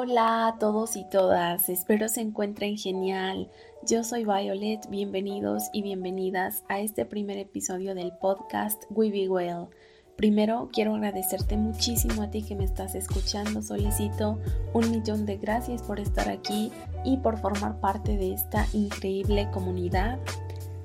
[0.00, 3.50] Hola a todos y todas, espero se encuentren genial.
[3.84, 9.66] Yo soy Violet, bienvenidos y bienvenidas a este primer episodio del podcast We Be Well.
[10.14, 14.38] Primero quiero agradecerte muchísimo a ti que me estás escuchando, solicito
[14.72, 16.70] un millón de gracias por estar aquí
[17.04, 20.20] y por formar parte de esta increíble comunidad.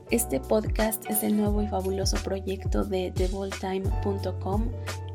[0.10, 4.72] Este podcast es el nuevo y fabuloso proyecto de TheVoltime.com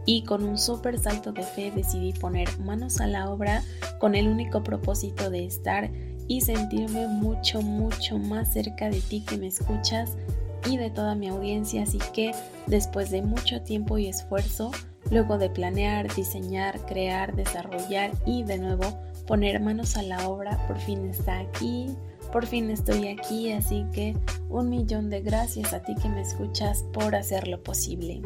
[0.09, 3.63] y con un súper salto de fe decidí poner manos a la obra
[3.99, 5.91] con el único propósito de estar
[6.27, 10.17] y sentirme mucho, mucho más cerca de ti que me escuchas
[10.65, 11.83] y de toda mi audiencia.
[11.83, 12.33] Así que
[12.67, 14.71] después de mucho tiempo y esfuerzo,
[15.11, 20.79] luego de planear, diseñar, crear, desarrollar y de nuevo poner manos a la obra, por
[20.79, 21.95] fin está aquí.
[22.33, 24.17] Por fin estoy aquí, así que
[24.49, 28.23] un millón de gracias a ti que me escuchas por hacerlo posible.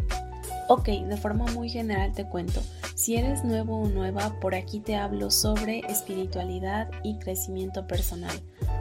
[0.68, 2.60] Ok, de forma muy general te cuento,
[2.94, 8.38] si eres nuevo o nueva, por aquí te hablo sobre espiritualidad y crecimiento personal,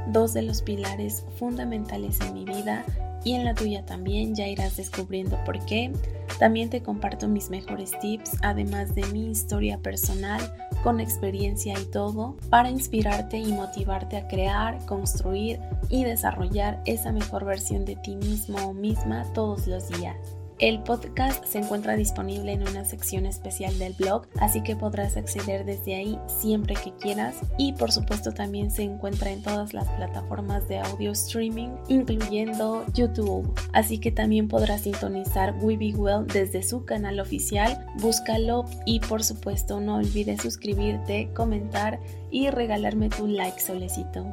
[0.08, 2.86] dos de los pilares fundamentales en mi vida
[3.23, 5.92] y en la tuya también, ya irás descubriendo por qué.
[6.40, 10.42] También te comparto mis mejores tips, además de mi historia personal,
[10.84, 15.59] con experiencia y todo, para inspirarte y motivarte a crear, construir
[15.90, 20.18] y desarrollar esa mejor versión de ti mismo o misma todos los días.
[20.62, 25.66] El podcast se encuentra disponible en una sección especial del blog, así que podrás acceder
[25.66, 30.68] desde ahí siempre que quieras y por supuesto también se encuentra en todas las plataformas
[30.68, 33.52] de audio streaming, incluyendo YouTube.
[33.73, 39.23] Así que también podrás sintonizar We Be Well desde su canal oficial, búscalo y por
[39.23, 44.28] supuesto no olvides suscribirte, comentar y regalarme tu like solecito.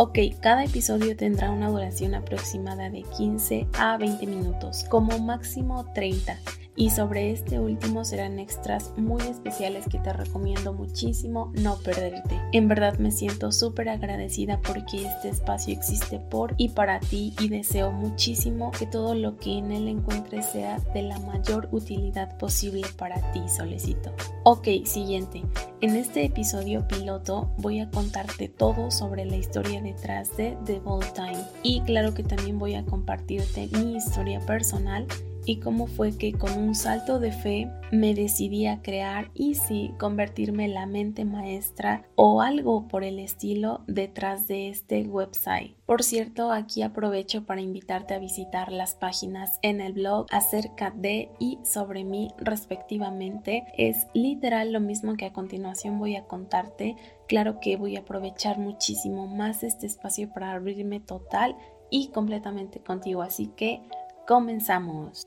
[0.00, 6.38] Ok, cada episodio tendrá una duración aproximada de 15 a 20 minutos, como máximo 30
[6.78, 12.40] y sobre este último serán extras muy especiales que te recomiendo muchísimo no perderte.
[12.52, 17.48] En verdad me siento súper agradecida porque este espacio existe por y para ti y
[17.48, 22.86] deseo muchísimo que todo lo que en él encuentres sea de la mayor utilidad posible
[22.96, 24.12] para ti, solecito.
[24.44, 25.42] Ok, siguiente.
[25.80, 31.12] En este episodio piloto voy a contarte todo sobre la historia detrás de The Bold
[31.12, 35.06] Time y claro que también voy a compartirte mi historia personal
[35.48, 39.94] y cómo fue que con un salto de fe me decidí a crear y sí
[39.98, 45.74] convertirme en la mente maestra o algo por el estilo detrás de este website.
[45.86, 51.30] Por cierto, aquí aprovecho para invitarte a visitar las páginas en el blog acerca de
[51.40, 53.64] y sobre mí respectivamente.
[53.78, 56.94] Es literal lo mismo que a continuación voy a contarte.
[57.26, 61.56] Claro que voy a aprovechar muchísimo más este espacio para abrirme total
[61.90, 63.80] y completamente contigo, así que
[64.26, 65.26] comenzamos.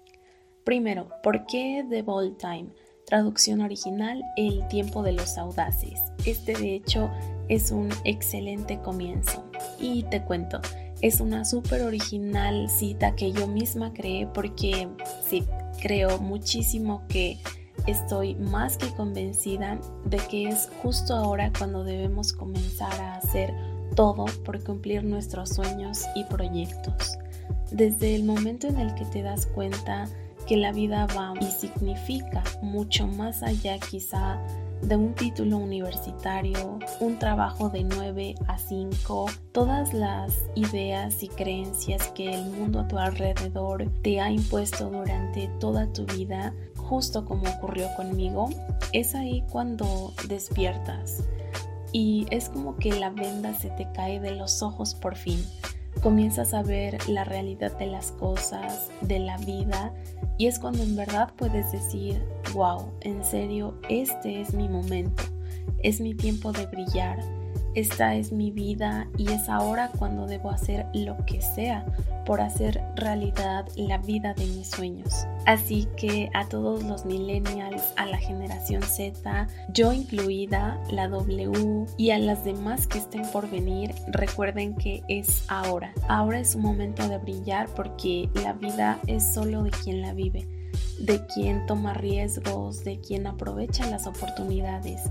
[0.64, 2.70] Primero, ¿por qué The Bold Time?
[3.06, 6.00] Traducción original, El tiempo de los audaces.
[6.26, 7.10] Este de hecho
[7.50, 9.44] es un excelente comienzo.
[9.80, 10.62] Y te cuento,
[11.02, 14.88] es una súper original cita que yo misma creé porque
[15.28, 15.44] sí,
[15.82, 17.40] creo muchísimo que
[17.88, 23.52] estoy más que convencida de que es justo ahora cuando debemos comenzar a hacer
[23.96, 27.18] todo por cumplir nuestros sueños y proyectos.
[27.72, 30.08] Desde el momento en el que te das cuenta
[30.48, 34.40] que la vida va y significa mucho más allá quizá
[34.82, 42.08] de un título universitario, un trabajo de 9 a 5, todas las ideas y creencias
[42.10, 47.44] que el mundo a tu alrededor te ha impuesto durante toda tu vida, justo como
[47.50, 48.50] ocurrió conmigo,
[48.92, 51.24] es ahí cuando despiertas.
[51.94, 55.44] Y es como que la venda se te cae de los ojos por fin
[56.02, 59.94] comienzas a ver la realidad de las cosas, de la vida,
[60.38, 65.24] y es cuando en verdad puedes decir, wow, en serio, este es mi momento,
[65.84, 67.20] es mi tiempo de brillar,
[67.74, 71.86] esta es mi vida y es ahora cuando debo hacer lo que sea
[72.26, 75.26] por hacer realidad la vida de mis sueños.
[75.46, 82.12] Así que a todos los millennials, a la generación Z, yo incluida, la W y
[82.12, 85.94] a las demás que estén por venir, recuerden que es ahora.
[86.08, 90.48] Ahora es un momento de brillar porque la vida es solo de quien la vive,
[91.00, 95.02] de quien toma riesgos, de quien aprovecha las oportunidades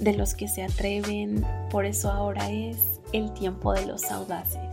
[0.00, 4.69] de los que se atreven, por eso ahora es el tiempo de los audaces.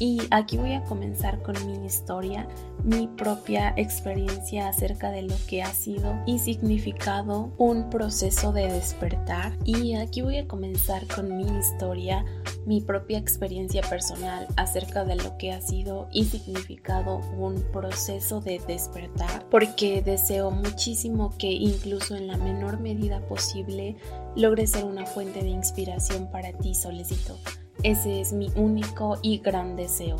[0.00, 2.48] Y aquí voy a comenzar con mi historia,
[2.84, 9.58] mi propia experiencia acerca de lo que ha sido y significado un proceso de despertar.
[9.66, 12.24] Y aquí voy a comenzar con mi historia
[12.64, 18.58] mi propia experiencia personal acerca de lo que ha sido y significado un proceso de
[18.66, 23.96] despertar, porque deseo muchísimo que incluso en la menor medida posible
[24.34, 27.36] logre ser una fuente de inspiración para ti, Solecito.
[27.82, 30.18] Ese es mi único y gran deseo.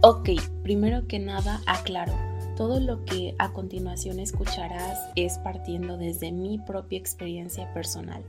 [0.00, 0.28] Ok,
[0.62, 2.12] primero que nada aclaro,
[2.56, 8.22] todo lo que a continuación escucharás es partiendo desde mi propia experiencia personal.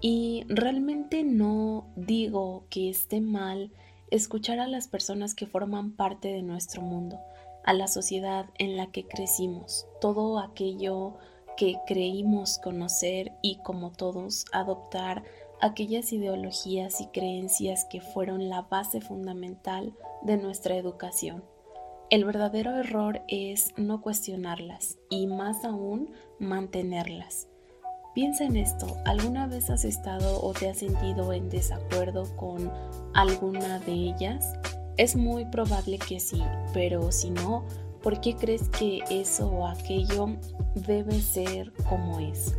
[0.00, 3.70] Y realmente no digo que esté mal
[4.10, 7.18] escuchar a las personas que forman parte de nuestro mundo,
[7.64, 11.18] a la sociedad en la que crecimos, todo aquello
[11.58, 15.22] que creímos conocer y como todos adoptar
[15.60, 21.44] aquellas ideologías y creencias que fueron la base fundamental de nuestra educación.
[22.08, 27.48] El verdadero error es no cuestionarlas y más aún mantenerlas.
[28.14, 32.72] Piensa en esto, ¿alguna vez has estado o te has sentido en desacuerdo con
[33.12, 34.54] alguna de ellas?
[34.96, 36.42] Es muy probable que sí,
[36.72, 37.66] pero si no,
[38.02, 40.28] ¿por qué crees que eso o aquello
[40.74, 42.54] debe ser como es?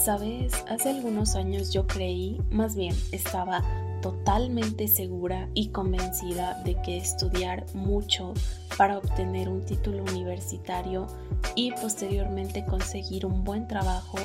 [0.00, 3.62] Sabes, hace algunos años yo creí, más bien estaba
[4.00, 8.32] totalmente segura y convencida de que estudiar mucho
[8.78, 11.06] para obtener un título universitario
[11.54, 14.16] y posteriormente conseguir un buen trabajo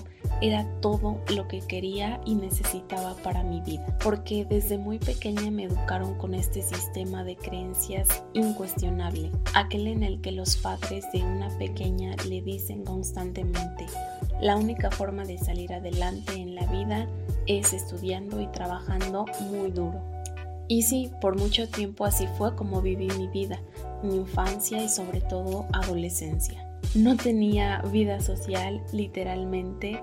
[0.42, 5.63] era todo lo que quería y necesitaba para mi vida, porque desde muy pequeña me
[5.63, 11.50] educaron con este sistema de creencias incuestionable, aquel en el que los padres de una
[11.57, 13.86] pequeña le dicen constantemente,
[14.39, 17.07] la única forma de salir adelante en la vida
[17.47, 20.01] es estudiando y trabajando muy duro.
[20.67, 23.59] Y sí, por mucho tiempo así fue como viví mi vida,
[24.01, 26.67] mi infancia y sobre todo adolescencia.
[26.95, 30.01] No tenía vida social, literalmente,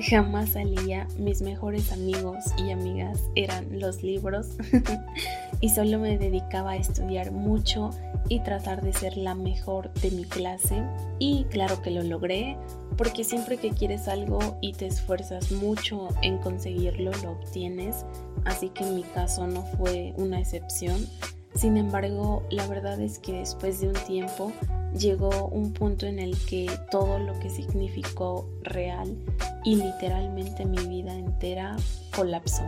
[0.00, 4.56] jamás salía, mis mejores amigos y amigas eran los libros
[5.60, 7.90] y solo me dedicaba a estudiar mucho
[8.28, 10.82] y tratar de ser la mejor de mi clase.
[11.18, 12.56] Y claro que lo logré
[12.96, 18.04] porque siempre que quieres algo y te esfuerzas mucho en conseguirlo lo obtienes.
[18.44, 21.06] Así que en mi caso no fue una excepción.
[21.54, 24.52] Sin embargo la verdad es que después de un tiempo
[24.98, 29.16] llegó un punto en el que todo lo que significó real
[29.64, 31.76] y literalmente mi vida entera
[32.14, 32.62] colapsó.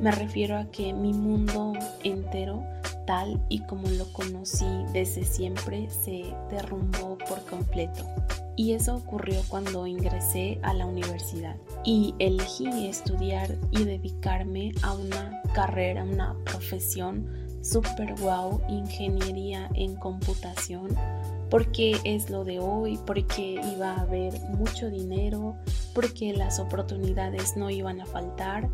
[0.00, 1.72] Me refiero a que mi mundo
[2.04, 2.62] entero,
[3.06, 8.04] tal y como lo conocí desde siempre, se derrumbó por completo.
[8.56, 15.42] Y eso ocurrió cuando ingresé a la universidad y elegí estudiar y dedicarme a una
[15.54, 20.96] carrera, una profesión super wow, ingeniería en computación
[21.50, 25.56] porque es lo de hoy, porque iba a haber mucho dinero,
[25.94, 28.68] porque las oportunidades no iban a faltar,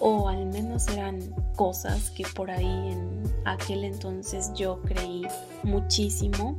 [0.00, 1.20] o al menos eran
[1.56, 5.22] cosas que por ahí en aquel entonces yo creí
[5.62, 6.56] muchísimo.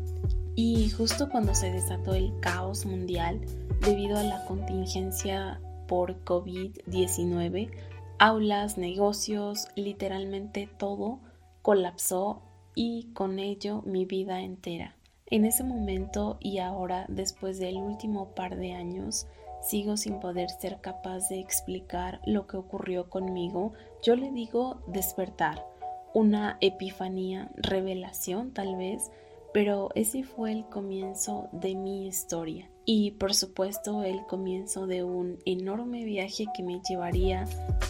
[0.56, 3.41] Y justo cuando se desató el caos mundial
[3.81, 7.71] debido a la contingencia por COVID-19,
[8.19, 11.21] aulas, negocios, literalmente todo
[11.63, 12.42] colapsó
[12.75, 14.95] y con ello mi vida entera.
[15.25, 19.25] En ese momento y ahora, después del último par de años,
[19.62, 23.74] sigo sin poder ser capaz de explicar lo que ocurrió conmigo.
[24.04, 25.65] Yo le digo despertar,
[26.13, 29.09] una epifanía, revelación tal vez,
[29.54, 35.40] pero ese fue el comienzo de mi historia y por supuesto el comienzo de un
[35.45, 37.45] enorme viaje que me llevaría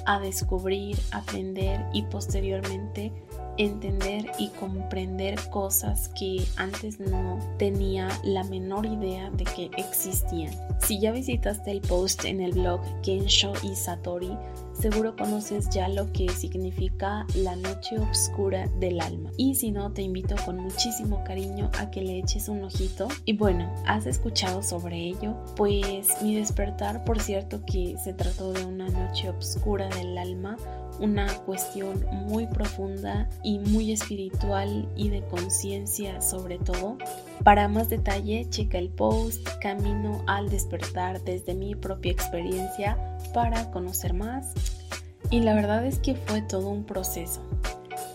[0.05, 3.11] a descubrir, aprender y posteriormente
[3.57, 10.53] entender y comprender cosas que antes no tenía la menor idea de que existían.
[10.81, 14.37] Si ya visitaste el post en el blog Kensho y Satori,
[14.73, 19.31] seguro conoces ya lo que significa la noche oscura del alma.
[19.37, 23.07] Y si no, te invito con muchísimo cariño a que le eches un ojito.
[23.25, 25.35] Y bueno, ¿has escuchado sobre ello?
[25.55, 30.57] Pues mi despertar, por cierto que se trató de una noche oscura del alma,
[30.99, 36.97] una cuestión muy profunda y muy espiritual y de conciencia sobre todo.
[37.43, 42.97] Para más detalle, checa el post Camino al despertar desde mi propia experiencia
[43.33, 44.53] para conocer más.
[45.29, 47.41] Y la verdad es que fue todo un proceso.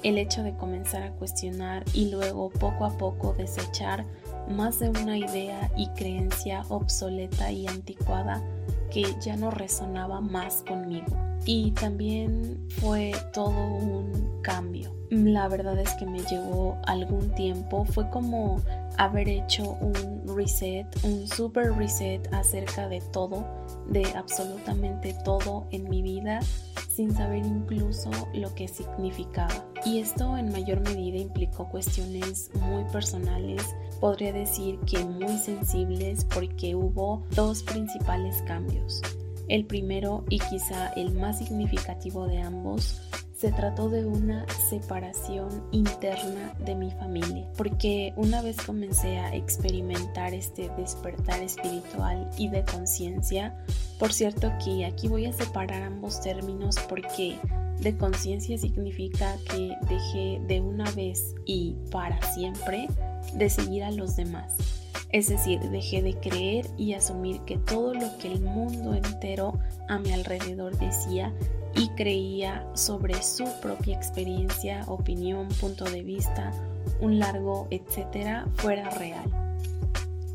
[0.02, 4.06] El hecho de comenzar a cuestionar y luego poco a poco desechar
[4.48, 8.42] más de una idea y creencia obsoleta y anticuada
[8.90, 11.16] que ya no resonaba más conmigo.
[11.48, 14.94] Y también fue todo un cambio.
[15.08, 18.60] La verdad es que me llevó algún tiempo, fue como
[18.98, 23.46] haber hecho un reset, un super reset acerca de todo,
[23.88, 26.40] de absolutamente todo en mi vida,
[26.86, 29.64] sin saber incluso lo que significaba.
[29.86, 33.62] Y esto en mayor medida implicó cuestiones muy personales,
[34.00, 39.00] podría decir que muy sensibles porque hubo dos principales cambios.
[39.48, 43.00] El primero y quizá el más significativo de ambos
[43.38, 50.34] se trató de una separación interna de mi familia, porque una vez comencé a experimentar
[50.34, 53.56] este despertar espiritual y de conciencia,
[54.00, 57.38] por cierto que aquí voy a separar ambos términos porque
[57.80, 62.88] de conciencia significa que dejé de una vez y para siempre
[63.34, 64.77] de seguir a los demás.
[65.10, 69.98] Es decir, dejé de creer y asumir que todo lo que el mundo entero a
[69.98, 71.32] mi alrededor decía
[71.74, 76.52] y creía sobre su propia experiencia, opinión, punto de vista,
[77.00, 79.30] un largo, etcétera, fuera real.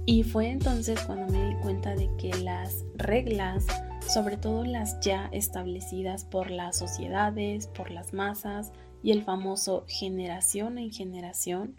[0.06, 3.66] Y fue entonces cuando me di cuenta de que las reglas,
[4.08, 10.78] sobre todo las ya establecidas por las sociedades, por las masas y el famoso generación
[10.78, 11.76] en generación,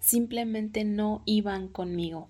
[0.00, 2.28] simplemente no iban conmigo.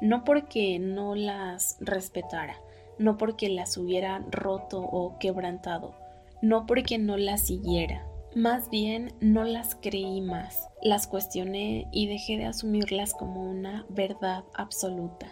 [0.00, 2.56] No porque no las respetara,
[2.98, 5.94] no porque las hubiera roto o quebrantado,
[6.42, 12.36] no porque no las siguiera, más bien no las creí más, las cuestioné y dejé
[12.36, 15.28] de asumirlas como una verdad absoluta.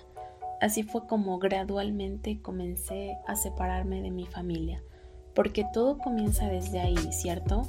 [0.61, 4.83] Así fue como gradualmente comencé a separarme de mi familia,
[5.35, 7.69] porque todo comienza desde ahí, ¿cierto?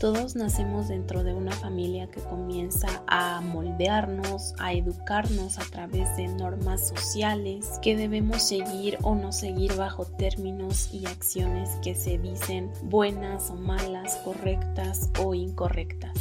[0.00, 6.28] Todos nacemos dentro de una familia que comienza a moldearnos, a educarnos a través de
[6.28, 12.70] normas sociales que debemos seguir o no seguir bajo términos y acciones que se dicen
[12.82, 16.12] buenas o malas, correctas o incorrectas.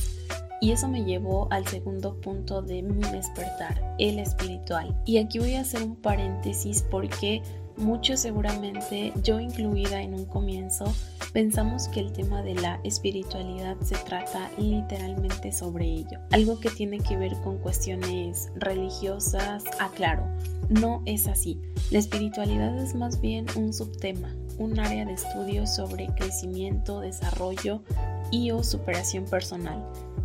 [0.62, 4.95] Y eso me llevó al segundo punto de mi despertar, el espiritual.
[5.05, 7.41] Y aquí voy a hacer un paréntesis porque
[7.77, 10.85] muchos seguramente, yo incluida en un comienzo,
[11.33, 16.19] pensamos que el tema de la espiritualidad se trata literalmente sobre ello.
[16.31, 20.25] Algo que tiene que ver con cuestiones religiosas, aclaro,
[20.69, 21.59] no es así.
[21.91, 27.83] La espiritualidad es más bien un subtema, un área de estudio sobre crecimiento, desarrollo
[28.31, 29.83] y o superación personal.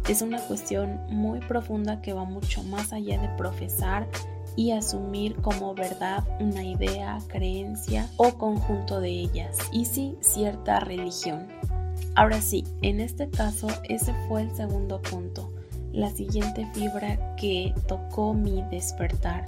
[0.09, 4.09] Es una cuestión muy profunda que va mucho más allá de profesar
[4.59, 11.47] y asumir como verdad una idea, creencia o conjunto de ellas, y sí cierta religión.
[12.17, 15.53] Ahora sí, en este caso ese fue el segundo punto,
[15.93, 19.45] la siguiente fibra que tocó mi despertar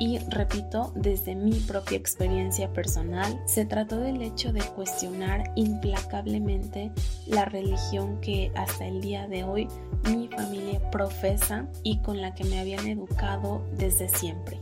[0.00, 6.92] y repito, desde mi propia experiencia personal, se trató del hecho de cuestionar implacablemente
[7.26, 9.68] la religión que hasta el día de hoy
[10.04, 14.60] mi familia profesa y con la que me habían educado desde siempre.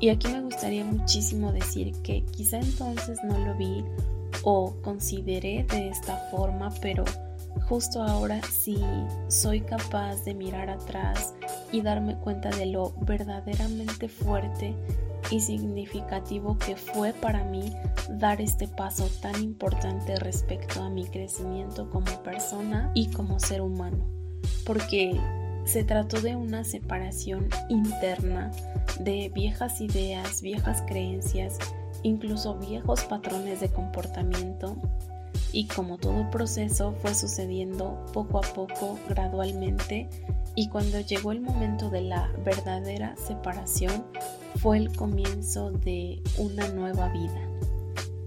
[0.00, 3.84] Y aquí me gustaría muchísimo decir que quizá entonces no lo vi
[4.42, 7.04] o consideré de esta forma, pero
[7.68, 8.82] justo ahora sí
[9.28, 11.34] soy capaz de mirar atrás
[11.70, 14.74] y darme cuenta de lo verdaderamente fuerte
[15.30, 17.72] y significativo que fue para mí
[18.10, 24.21] dar este paso tan importante respecto a mi crecimiento como persona y como ser humano.
[24.64, 25.18] Porque
[25.64, 28.50] se trató de una separación interna
[29.00, 31.58] de viejas ideas, viejas creencias,
[32.02, 34.76] incluso viejos patrones de comportamiento
[35.52, 40.08] y como todo proceso fue sucediendo poco a poco, gradualmente,
[40.54, 44.04] y cuando llegó el momento de la verdadera separación
[44.56, 47.48] fue el comienzo de una nueva vida.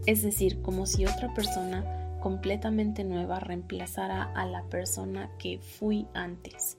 [0.06, 1.84] Es decir, como si otra persona
[2.26, 6.76] completamente nueva reemplazara a la persona que fui antes.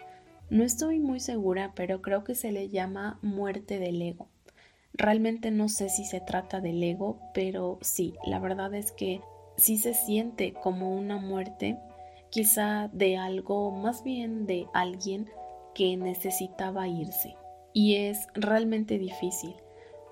[0.50, 4.26] No estoy muy segura, pero creo que se le llama muerte del ego.
[4.93, 9.21] Realmente no sé si se trata del ego, pero sí, la verdad es que
[9.57, 11.79] sí se siente como una muerte,
[12.31, 15.31] quizá de algo, más bien de alguien
[15.76, 17.37] que necesitaba irse.
[17.73, 19.55] Y es realmente difícil,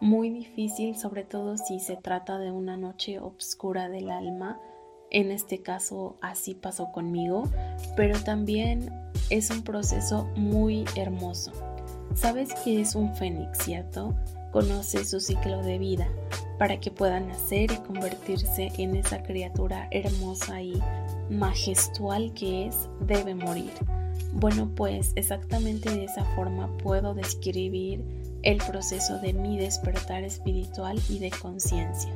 [0.00, 4.60] muy difícil, sobre todo si se trata de una noche oscura del alma.
[5.14, 7.48] En este caso así pasó conmigo,
[7.96, 8.92] pero también
[9.30, 11.52] es un proceso muy hermoso.
[12.16, 14.12] Sabes que es un fénix, ¿cierto?
[14.50, 16.08] Conoce su ciclo de vida,
[16.58, 20.82] para que pueda nacer y convertirse en esa criatura hermosa y
[21.30, 23.70] majestual que es, debe morir.
[24.32, 28.02] Bueno, pues exactamente de esa forma puedo describir
[28.42, 32.10] el proceso de mi despertar espiritual y de conciencia.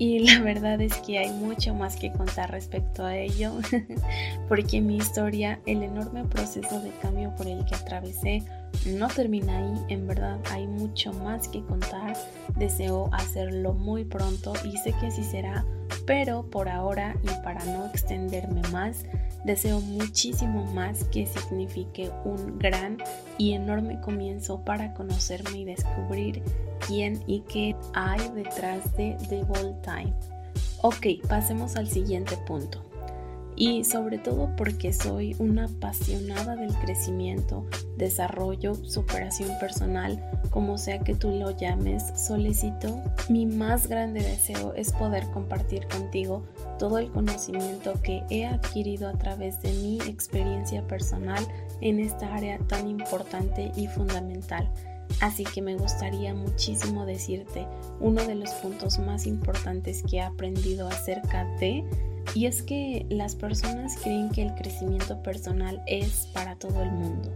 [0.00, 3.52] Y la verdad es que hay mucho más que contar respecto a ello,
[4.48, 8.42] porque mi historia, el enorme proceso de cambio por el que atravesé,
[8.86, 12.16] no termina ahí, en verdad hay mucho más que contar,
[12.56, 15.64] deseo hacerlo muy pronto y sé que así será,
[16.06, 19.04] pero por ahora y para no extenderme más,
[19.44, 22.98] deseo muchísimo más que signifique un gran
[23.38, 26.42] y enorme comienzo para conocerme y descubrir
[26.86, 30.14] quién y qué hay detrás de The Bold Time.
[30.82, 32.89] Ok, pasemos al siguiente punto.
[33.60, 37.66] Y sobre todo porque soy una apasionada del crecimiento,
[37.98, 44.94] desarrollo, superación personal, como sea que tú lo llames, solicito, mi más grande deseo es
[44.94, 46.42] poder compartir contigo
[46.78, 51.46] todo el conocimiento que he adquirido a través de mi experiencia personal
[51.82, 54.72] en esta área tan importante y fundamental.
[55.20, 57.66] Así que me gustaría muchísimo decirte
[58.00, 61.84] uno de los puntos más importantes que he aprendido acerca de
[62.34, 67.32] y es que las personas creen que el crecimiento personal es para todo el mundo.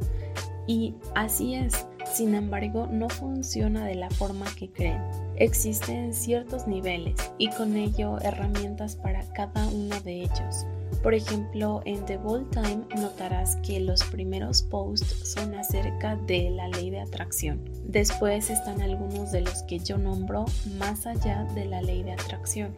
[0.67, 5.03] Y así es, sin embargo, no funciona de la forma que creen.
[5.37, 10.67] Existen ciertos niveles y con ello herramientas para cada uno de ellos.
[11.03, 16.69] Por ejemplo, en The Bold Time notarás que los primeros posts son acerca de la
[16.69, 17.61] ley de atracción.
[17.85, 20.47] Después están algunos de los que yo nombro
[20.79, 22.75] más allá de la ley de atracción,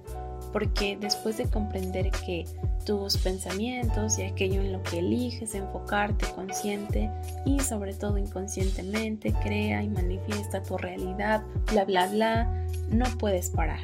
[0.52, 2.44] porque después de comprender que
[2.84, 7.10] tus pensamientos y aquello en lo que eliges enfocarte consciente
[7.44, 13.80] y sobre todo inconscientemente crea y manifiesta tu realidad, bla bla bla, no puedes parar.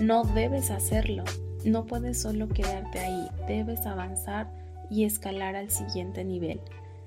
[0.00, 1.24] No debes hacerlo
[1.66, 4.48] no puedes solo quedarte ahí, debes avanzar
[4.88, 6.60] y escalar al siguiente nivel.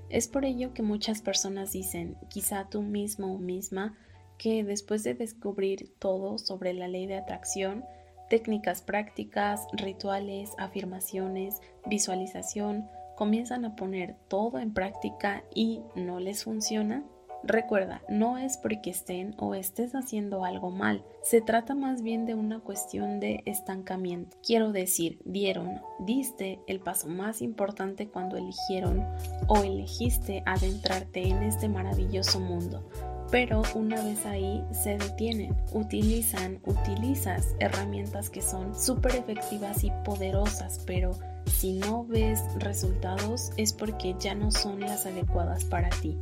[0.09, 3.97] Es por ello que muchas personas dicen, quizá tú mismo o misma,
[4.37, 7.85] que después de descubrir todo sobre la ley de atracción,
[8.29, 17.03] técnicas prácticas, rituales, afirmaciones, visualización, comienzan a poner todo en práctica y no les funciona.
[17.43, 22.35] Recuerda, no es porque estén o estés haciendo algo mal, se trata más bien de
[22.35, 24.37] una cuestión de estancamiento.
[24.45, 29.05] Quiero decir, dieron, diste el paso más importante cuando eligieron
[29.47, 32.87] o elegiste adentrarte en este maravilloso mundo.
[33.31, 40.83] Pero una vez ahí se detienen, utilizan, utilizas herramientas que son súper efectivas y poderosas,
[40.85, 41.11] pero
[41.45, 46.17] si no ves resultados es porque ya no son las adecuadas para ti.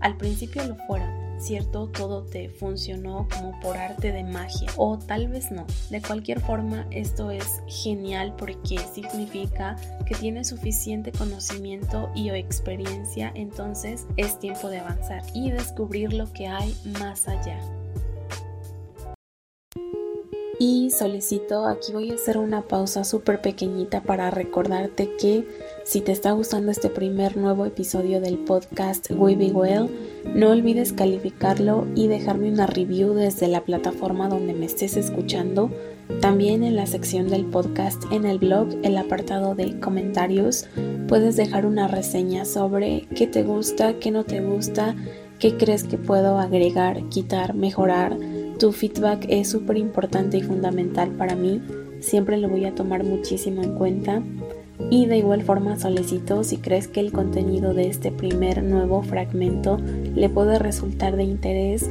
[0.00, 1.88] Al principio lo fueron, ¿cierto?
[1.88, 5.66] Todo te funcionó como por arte de magia o tal vez no.
[5.90, 13.30] De cualquier forma, esto es genial porque significa que tienes suficiente conocimiento y o experiencia,
[13.34, 17.60] entonces es tiempo de avanzar y descubrir lo que hay más allá.
[20.62, 25.48] Y solicito, aquí voy a hacer una pausa súper pequeñita para recordarte que
[25.84, 29.88] si te está gustando este primer nuevo episodio del podcast We Be Well,
[30.34, 35.70] no olvides calificarlo y dejarme una review desde la plataforma donde me estés escuchando.
[36.20, 40.66] También en la sección del podcast en el blog, el apartado de comentarios,
[41.08, 44.96] puedes dejar una reseña sobre qué te gusta, qué no te gusta,
[45.38, 48.16] qué crees que puedo agregar, quitar, mejorar
[48.60, 51.62] tu feedback es súper importante y fundamental para mí,
[52.00, 54.22] siempre lo voy a tomar muchísimo en cuenta.
[54.88, 59.78] Y de igual forma solicito si crees que el contenido de este primer nuevo fragmento
[60.14, 61.90] le puede resultar de interés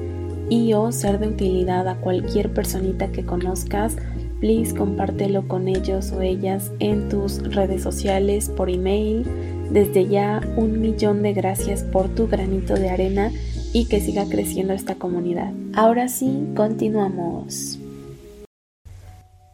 [0.50, 3.96] y o ser de utilidad a cualquier personita que conozcas,
[4.40, 9.26] please compártelo con ellos o ellas en tus redes sociales, por email.
[9.72, 13.32] Desde ya un millón de gracias por tu granito de arena
[13.72, 15.54] y que siga creciendo esta comunidad.
[15.76, 17.78] Ahora sí, continuamos.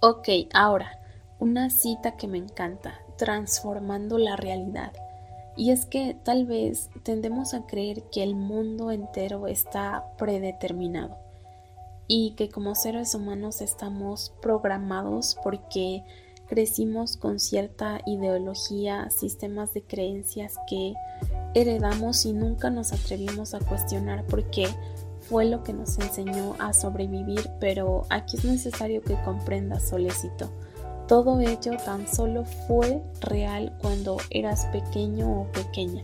[0.01, 0.99] Ok, ahora,
[1.39, 4.93] una cita que me encanta, transformando la realidad.
[5.57, 11.17] Y es que tal vez tendemos a creer que el mundo entero está predeterminado
[12.07, 16.03] y que como seres humanos estamos programados porque
[16.47, 20.93] crecimos con cierta ideología, sistemas de creencias que
[21.53, 24.67] heredamos y nunca nos atrevimos a cuestionar por qué
[25.21, 30.51] fue lo que nos enseñó a sobrevivir, pero aquí es necesario que comprendas, solecito.
[31.07, 36.03] Todo ello tan solo fue real cuando eras pequeño o pequeña,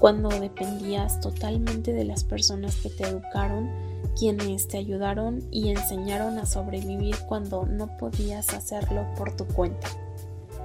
[0.00, 3.70] cuando dependías totalmente de las personas que te educaron,
[4.18, 9.88] quienes te ayudaron y enseñaron a sobrevivir cuando no podías hacerlo por tu cuenta.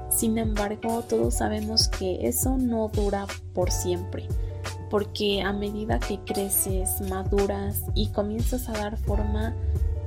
[0.10, 4.28] Sin embargo, todos sabemos que eso no dura por siempre,
[4.90, 9.56] porque a medida que creces, maduras y comienzas a dar forma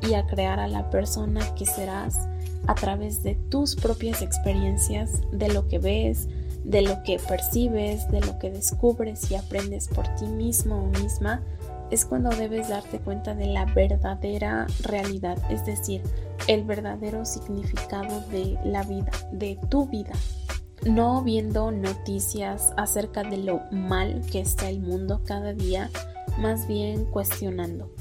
[0.03, 2.29] y a crear a la persona que serás,
[2.67, 6.29] a través de tus propias experiencias, de lo que ves,
[6.65, 11.43] de lo que percibes, de lo que descubres y aprendes por ti mismo o misma,
[11.91, 16.03] es cuando debes darte cuenta de la verdadera realidad, es decir,
[16.47, 20.13] el verdadero significado de la vida, de tu vida.
[20.87, 25.91] No viendo noticias acerca de lo mal que está el mundo cada día,
[26.39, 27.93] más bien cuestionando,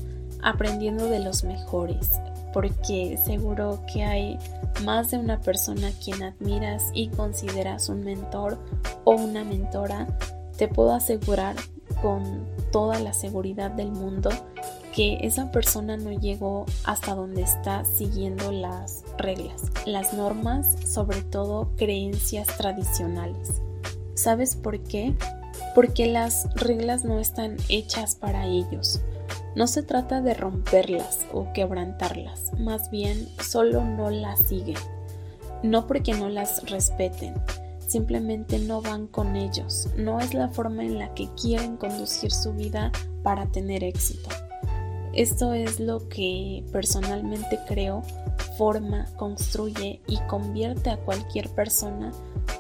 [0.42, 2.12] aprendiendo de los mejores,
[2.54, 4.38] porque seguro que hay
[4.84, 8.58] más de una persona a quien admiras y consideras un mentor
[9.04, 10.08] o una mentora,
[10.58, 11.56] te puedo asegurar
[12.02, 14.30] con toda la seguridad del mundo
[14.94, 21.72] que esa persona no llegó hasta donde está siguiendo las reglas, las normas, sobre todo
[21.78, 23.62] creencias tradicionales.
[24.14, 25.16] ¿Sabes por qué?
[25.74, 29.02] Porque las reglas no están hechas para ellos.
[29.56, 34.78] No se trata de romperlas o quebrantarlas, más bien solo no las siguen.
[35.62, 37.34] No porque no las respeten,
[37.86, 39.90] simplemente no van con ellos.
[39.98, 42.92] No es la forma en la que quieren conducir su vida
[43.24, 44.30] para tener éxito.
[45.14, 48.04] Esto es lo que personalmente creo
[48.58, 52.12] forma, construye y convierte a cualquier persona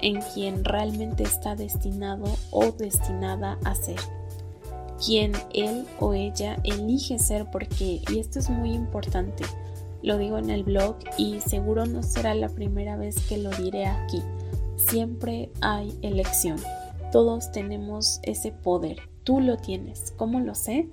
[0.01, 3.99] en quien realmente está destinado o destinada a ser
[5.06, 9.44] quien él o ella elige ser porque, y esto es muy importante,
[10.04, 13.86] lo digo en el blog y seguro no será la primera vez que lo diré
[13.86, 14.22] aquí,
[14.78, 16.58] siempre hay elección,
[17.12, 20.90] todos tenemos ese poder, tú lo tienes, ¿cómo lo sé?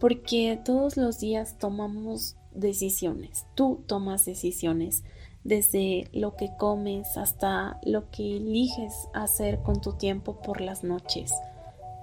[0.00, 5.04] Porque todos los días tomamos decisiones, tú tomas decisiones,
[5.44, 11.32] desde lo que comes hasta lo que eliges hacer con tu tiempo por las noches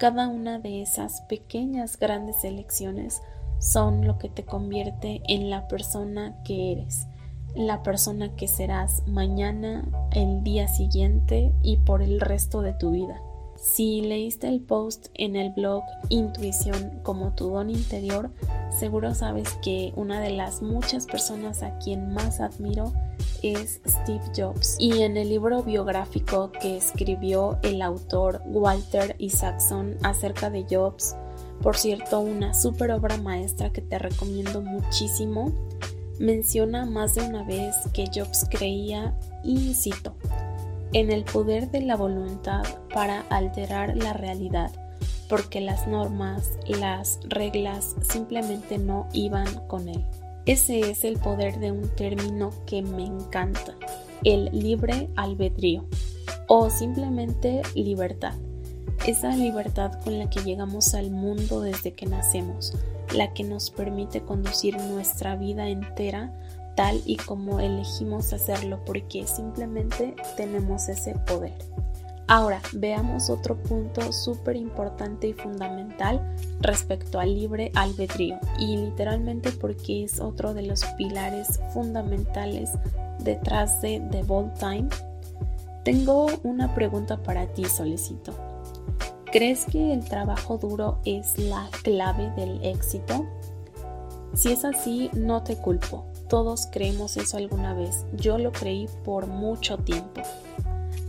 [0.01, 3.21] cada una de esas pequeñas grandes elecciones
[3.59, 7.05] son lo que te convierte en la persona que eres,
[7.53, 13.21] la persona que serás mañana, el día siguiente y por el resto de tu vida.
[13.61, 18.31] Si leíste el post en el blog Intuición como tu don interior,
[18.71, 22.91] seguro sabes que una de las muchas personas a quien más admiro
[23.43, 24.77] es Steve Jobs.
[24.79, 31.15] Y en el libro biográfico que escribió el autor Walter Isaacson acerca de Jobs,
[31.61, 35.53] por cierto, una super obra maestra que te recomiendo muchísimo,
[36.17, 40.15] menciona más de una vez que Jobs creía, y cito,
[40.93, 44.71] en el poder de la voluntad para alterar la realidad,
[45.29, 50.05] porque las normas, las reglas simplemente no iban con él.
[50.45, 53.75] Ese es el poder de un término que me encanta,
[54.23, 55.85] el libre albedrío
[56.47, 58.33] o simplemente libertad.
[59.05, 62.73] Esa libertad con la que llegamos al mundo desde que nacemos,
[63.15, 66.33] la que nos permite conducir nuestra vida entera
[66.75, 71.53] tal y como elegimos hacerlo porque simplemente tenemos ese poder.
[72.27, 80.05] Ahora, veamos otro punto súper importante y fundamental respecto al libre albedrío y literalmente porque
[80.05, 82.71] es otro de los pilares fundamentales
[83.19, 84.87] detrás de The Bold Time.
[85.83, 88.33] Tengo una pregunta para ti, Solicito.
[89.31, 93.25] ¿Crees que el trabajo duro es la clave del éxito?
[94.33, 96.05] Si es así, no te culpo.
[96.31, 98.05] Todos creemos eso alguna vez.
[98.13, 100.21] Yo lo creí por mucho tiempo.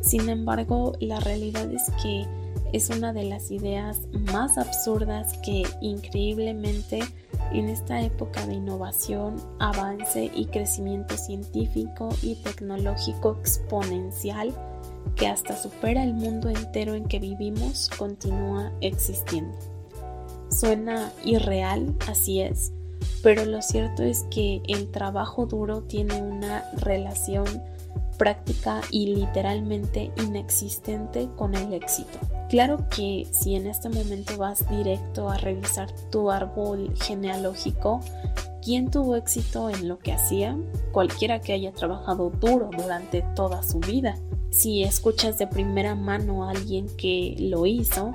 [0.00, 2.26] Sin embargo, la realidad es que
[2.72, 4.00] es una de las ideas
[4.32, 7.04] más absurdas que increíblemente
[7.52, 14.52] en esta época de innovación, avance y crecimiento científico y tecnológico exponencial
[15.14, 19.56] que hasta supera el mundo entero en que vivimos, continúa existiendo.
[20.50, 22.72] Suena irreal, así es,
[23.22, 27.46] pero lo cierto es que el trabajo duro tiene una relación
[28.18, 32.18] práctica y literalmente inexistente con el éxito.
[32.48, 38.00] Claro que si en este momento vas directo a revisar tu árbol genealógico,
[38.62, 40.56] ¿quién tuvo éxito en lo que hacía?
[40.92, 44.16] Cualquiera que haya trabajado duro durante toda su vida.
[44.50, 48.12] Si escuchas de primera mano a alguien que lo hizo,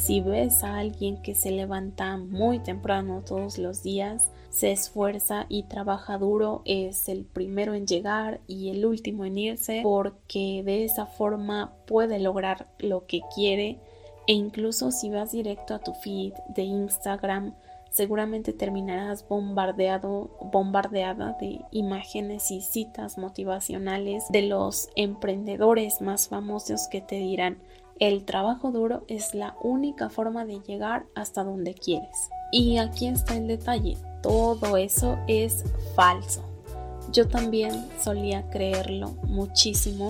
[0.00, 5.64] si ves a alguien que se levanta muy temprano todos los días, se esfuerza y
[5.64, 11.04] trabaja duro, es el primero en llegar y el último en irse, porque de esa
[11.04, 13.78] forma puede lograr lo que quiere.
[14.26, 17.54] E incluso si vas directo a tu feed de Instagram,
[17.90, 27.02] seguramente terminarás bombardeado, bombardeada de imágenes y citas motivacionales de los emprendedores más famosos que
[27.02, 27.58] te dirán
[28.00, 32.30] el trabajo duro es la única forma de llegar hasta donde quieres.
[32.50, 36.42] Y aquí está el detalle, todo eso es falso.
[37.12, 40.08] Yo también solía creerlo muchísimo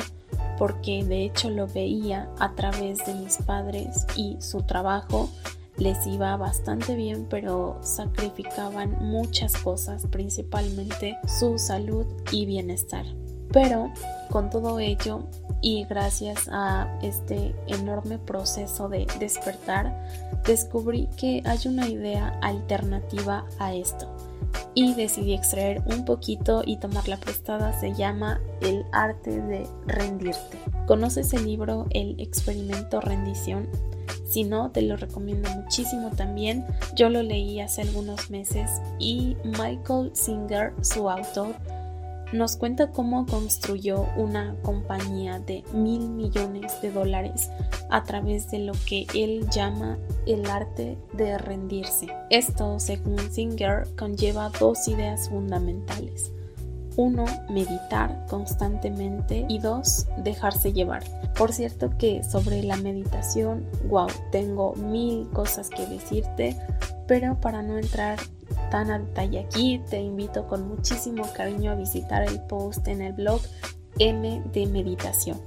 [0.57, 5.29] porque de hecho lo veía a través de mis padres y su trabajo
[5.77, 13.07] les iba bastante bien, pero sacrificaban muchas cosas, principalmente su salud y bienestar.
[13.53, 13.93] Pero
[14.31, 15.25] con todo ello
[15.61, 20.07] y gracias a este enorme proceso de despertar,
[20.47, 24.09] descubrí que hay una idea alternativa a esto
[24.75, 27.79] y decidí extraer un poquito y tomarla prestada.
[27.79, 30.59] Se llama El arte de rendirte.
[30.87, 33.69] ¿Conoces el libro El experimento rendición?
[34.29, 36.65] Si no, te lo recomiendo muchísimo también.
[36.95, 41.57] Yo lo leí hace algunos meses y Michael Singer, su autor,
[42.33, 47.51] nos cuenta cómo construyó una compañía de mil millones de dólares
[47.91, 52.09] a través de lo que él llama el arte de rendirse.
[52.31, 56.33] Esto, según Singer, conlleva dos ideas fundamentales.
[56.97, 61.03] Uno, meditar constantemente y dos, dejarse llevar.
[61.37, 66.57] Por cierto que sobre la meditación, wow, tengo mil cosas que decirte,
[67.07, 68.19] pero para no entrar
[68.71, 73.13] tan a detalle aquí, te invito con muchísimo cariño a visitar el post en el
[73.13, 73.41] blog
[73.99, 75.41] M de Meditación.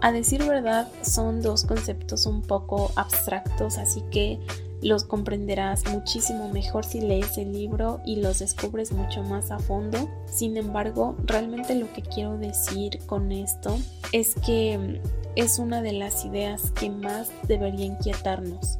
[0.00, 4.38] A decir verdad, son dos conceptos un poco abstractos, así que
[4.82, 10.10] los comprenderás muchísimo mejor si lees el libro y los descubres mucho más a fondo.
[10.26, 13.78] Sin embargo, realmente lo que quiero decir con esto
[14.12, 15.00] es que
[15.36, 18.78] es una de las ideas que más debería inquietarnos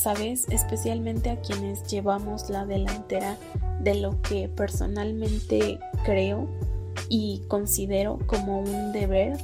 [0.00, 0.46] ¿sabes?
[0.48, 3.36] Especialmente a quienes llevamos la delantera
[3.80, 6.48] de lo que personalmente creo
[7.10, 9.36] y considero como un deber,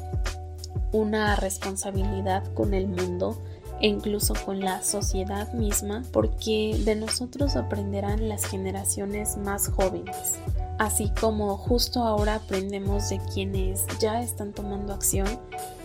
[0.93, 3.37] una responsabilidad con el mundo
[3.83, 10.37] e incluso con la sociedad misma, porque de nosotros aprenderán las generaciones más jóvenes,
[10.79, 15.29] así como justo ahora aprendemos de quienes ya están tomando acción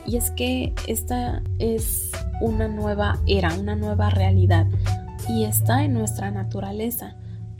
[0.05, 2.11] y es que esta es
[2.41, 4.67] una nueva era, una nueva realidad
[5.29, 7.15] y está en nuestra naturaleza.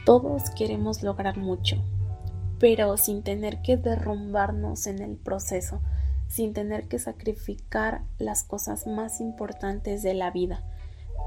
[0.05, 1.83] Todos queremos lograr mucho,
[2.59, 5.81] pero sin tener que derrumbarnos en el proceso,
[6.27, 10.63] sin tener que sacrificar las cosas más importantes de la vida.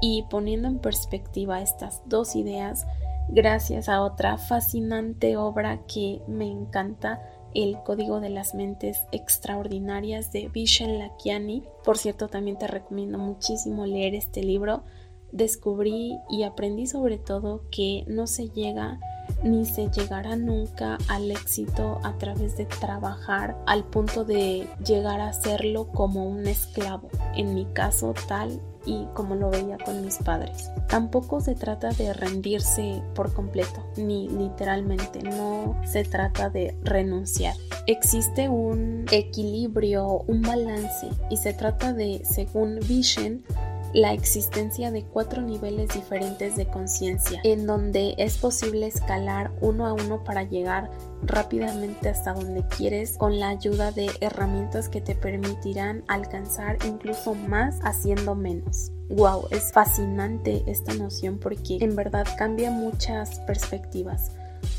[0.01, 2.85] Y poniendo en perspectiva estas dos ideas,
[3.29, 7.21] gracias a otra fascinante obra que me encanta,
[7.55, 11.63] el Código de las Mentes Extraordinarias de Vishen Lakiani.
[11.83, 14.83] Por cierto, también te recomiendo muchísimo leer este libro.
[15.31, 18.99] Descubrí y aprendí sobre todo que no se llega
[19.43, 25.33] ni se llegará nunca al éxito a través de trabajar al punto de llegar a
[25.33, 27.09] serlo como un esclavo.
[27.35, 30.71] En mi caso tal y como lo veía con mis padres.
[30.87, 37.55] Tampoco se trata de rendirse por completo, ni literalmente, no se trata de renunciar.
[37.87, 43.43] Existe un equilibrio, un balance y se trata de, según Vision,
[43.95, 49.93] la existencia de cuatro niveles diferentes de conciencia, en donde es posible escalar uno a
[49.93, 50.91] uno para llegar
[51.27, 57.79] rápidamente hasta donde quieres con la ayuda de herramientas que te permitirán alcanzar incluso más
[57.83, 58.91] haciendo menos.
[59.09, 64.31] Wow, es fascinante esta noción porque en verdad cambia muchas perspectivas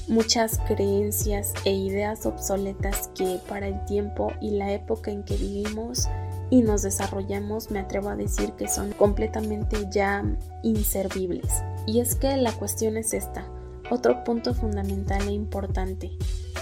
[0.08, 6.08] muchas creencias e ideas obsoletas que para el tiempo y la época en que vivimos
[6.50, 10.24] y nos desarrollamos, me atrevo a decir que son completamente ya
[10.62, 11.64] inservibles.
[11.86, 13.44] Y es que la cuestión es esta,
[13.90, 16.12] otro punto fundamental e importante.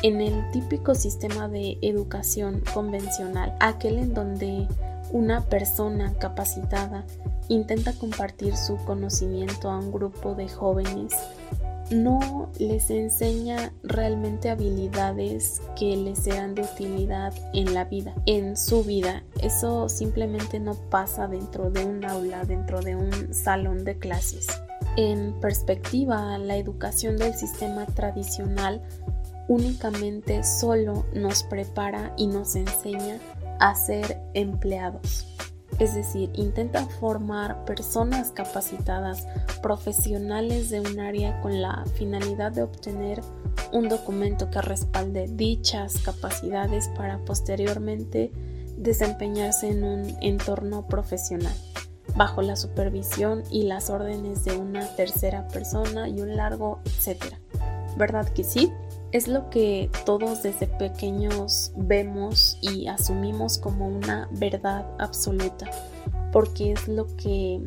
[0.03, 4.69] En el típico sistema de educación convencional, aquel en donde
[5.13, 7.05] una persona capacitada
[7.49, 11.13] intenta compartir su conocimiento a un grupo de jóvenes
[11.91, 18.85] no les enseña realmente habilidades que les sean de utilidad en la vida, en su
[18.85, 19.23] vida.
[19.43, 24.47] Eso simplemente no pasa dentro de un aula, dentro de un salón de clases.
[24.97, 28.83] En perspectiva, la educación del sistema tradicional
[29.49, 33.19] únicamente solo nos prepara y nos enseña
[33.61, 35.27] a ser empleados.
[35.81, 39.27] Es decir, intenta formar personas capacitadas,
[39.61, 43.21] profesionales de un área con la finalidad de obtener
[43.73, 48.31] un documento que respalde dichas capacidades para posteriormente
[48.77, 51.55] desempeñarse en un entorno profesional,
[52.17, 57.39] bajo la supervisión y las órdenes de una tercera persona y un largo etcétera.
[57.97, 58.73] ¿Verdad que sí?
[59.15, 65.71] es lo que todos desde pequeños vemos y asumimos como una verdad absoluta,
[66.33, 67.61] porque es lo que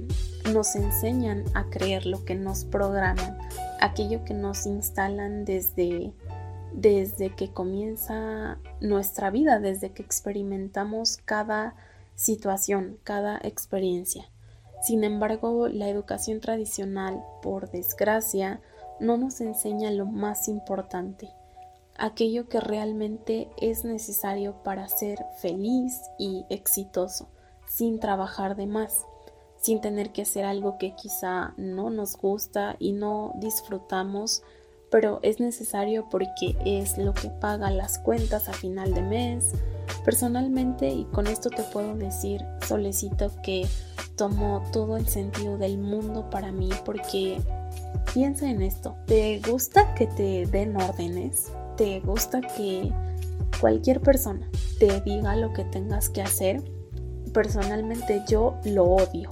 [0.52, 3.38] nos enseñan a creer, lo que nos programan,
[3.80, 6.12] aquello que nos instalan desde
[6.74, 11.76] desde que comienza nuestra vida, desde que experimentamos cada
[12.16, 14.30] situación, cada experiencia.
[14.82, 18.62] Sin embargo, la educación tradicional, por desgracia,
[19.00, 21.30] no nos enseña lo más importante,
[21.98, 27.28] aquello que realmente es necesario para ser feliz y exitoso,
[27.68, 29.06] sin trabajar de más,
[29.60, 34.44] sin tener que hacer algo que quizá no nos gusta y no disfrutamos,
[34.90, 39.52] pero es necesario porque es lo que paga las cuentas a final de mes.
[40.06, 43.68] Personalmente, y con esto te puedo decir, solicito que
[44.16, 47.42] tomó todo el sentido del mundo para mí porque
[48.14, 48.96] piensa en esto.
[49.06, 51.52] ¿Te gusta que te den órdenes?
[51.76, 52.92] ¿Te gusta que
[53.60, 56.64] cualquier persona te diga lo que tengas que hacer?
[57.34, 59.30] Personalmente yo lo odio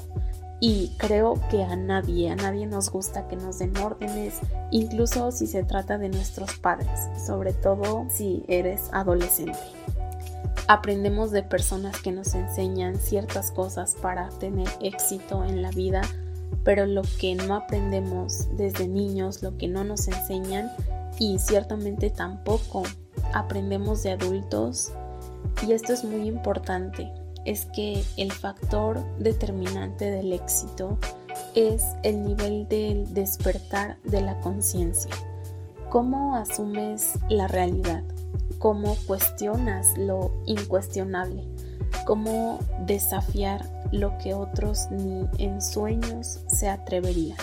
[0.68, 4.40] y creo que a nadie, a nadie nos gusta que nos den órdenes,
[4.72, 6.90] incluso si se trata de nuestros padres,
[7.24, 9.60] sobre todo si eres adolescente.
[10.68, 16.02] Aprendemos de personas que nos enseñan ciertas cosas para tener éxito en la vida,
[16.64, 20.72] pero lo que no aprendemos desde niños, lo que no nos enseñan
[21.20, 22.82] y ciertamente tampoco
[23.36, 24.92] aprendemos de adultos,
[25.68, 27.12] y esto es muy importante,
[27.46, 30.98] es que el factor determinante del éxito
[31.54, 35.12] es el nivel del despertar de la conciencia.
[35.90, 38.04] ¿Cómo asumes la realidad?
[38.60, 41.44] ¿Cómo cuestionas lo incuestionable?
[42.06, 47.38] ¿Cómo desafiar lo que otros ni en sueños se atreverían?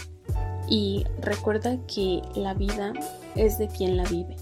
[0.69, 2.93] Y recuerda que la vida
[3.35, 4.37] es de quien la vive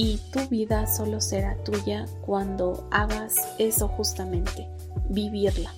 [0.00, 4.68] y tu vida solo será tuya cuando hagas eso justamente,
[5.08, 5.72] vivirla,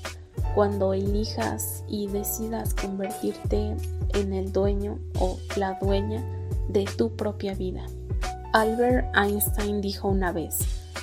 [0.54, 3.76] cuando elijas y decidas convertirte
[4.14, 6.24] en el dueño o la dueña
[6.68, 7.86] de tu propia vida.
[8.52, 10.58] Albert Einstein dijo una vez,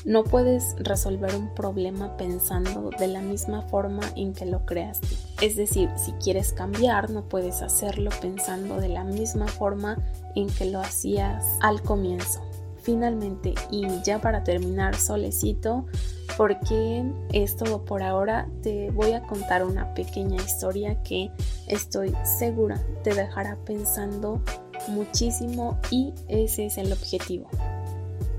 [0.06, 5.16] no puedes resolver un problema pensando de la misma forma en que lo creaste.
[5.42, 9.98] Es decir, si quieres cambiar, no puedes hacerlo pensando de la misma forma
[10.36, 12.42] en que lo hacías al comienzo
[12.88, 15.88] finalmente, y ya para terminar, solecito,
[16.36, 21.32] porque es todo por ahora, te voy a contar una pequeña historia que
[21.68, 24.42] estoy segura te dejará pensando
[24.90, 27.48] muchísimo y ese es el objetivo.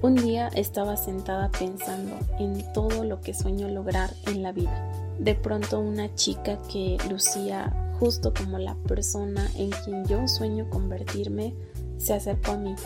[0.03, 4.92] Un día estaba sentada pensando en todo lo que sueño lograr en la vida.
[5.18, 11.55] De pronto una chica que lucía justo como la persona en quien yo sueño convertirme
[11.96, 12.77] se acercó a mí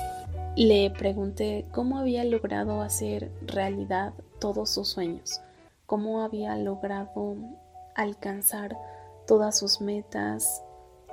[0.56, 5.40] le pregunté cómo había logrado hacer realidad todos sus sueños,
[5.86, 7.36] cómo había logrado
[7.94, 8.76] alcanzar
[9.26, 10.62] todas sus metas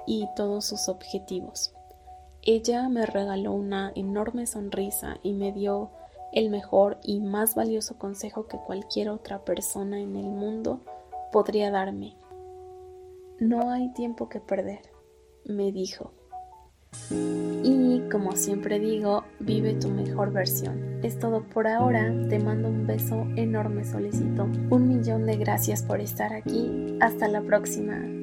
[0.05, 1.73] y todos sus objetivos.
[2.41, 5.89] Ella me regaló una enorme sonrisa y me dio
[6.33, 10.81] el mejor y más valioso consejo que cualquier otra persona en el mundo
[11.31, 12.15] podría darme.
[13.39, 14.81] No hay tiempo que perder,
[15.45, 16.11] me dijo.
[17.11, 20.99] Y como siempre digo, vive tu mejor versión.
[21.03, 24.43] Es todo por ahora, te mando un beso enorme solicito.
[24.69, 26.97] Un millón de gracias por estar aquí.
[26.99, 28.18] Hasta la próxima.